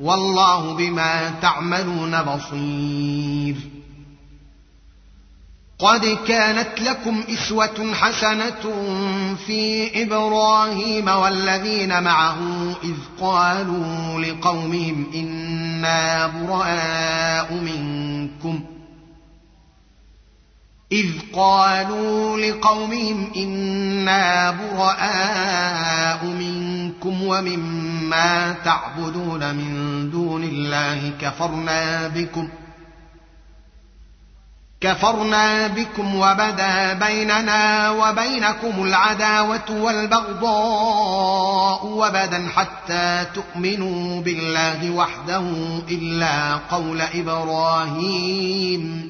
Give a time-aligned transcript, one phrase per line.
[0.00, 3.56] والله بما تعملون بصير.
[5.78, 8.74] قد كانت لكم اسوه حسنة
[9.46, 12.38] في إبراهيم والذين معه
[12.84, 18.60] إذ قالوا لقومهم إنا براء منكم.
[20.92, 27.89] إذ قالوا لقومهم إنا براء منكم ومما
[28.64, 32.48] تعبدون من دون الله كفرنا بكم
[34.80, 45.44] كفرنا بكم وبدا بيننا وبينكم العداوة والبغضاء وبدا حتى تؤمنوا بالله وحده
[45.90, 49.09] إلا قول إبراهيم.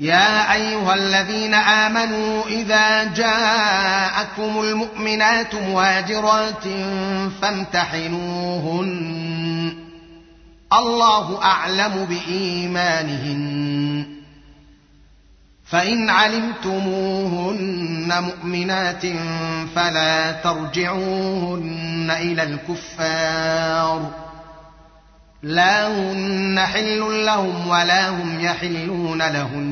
[0.00, 6.64] يا أيها الذين آمنوا إذا جاءكم المؤمنات مهاجرات
[7.42, 9.12] فامتحنوهن.
[10.72, 14.04] الله أعلم بإيمانهن.
[15.64, 19.02] فإن علمتموهن مؤمنات
[19.74, 24.10] فلا ترجعوهن إلى الكفار.
[25.42, 29.71] لا هن حل لهم ولا هم يحلون لهن.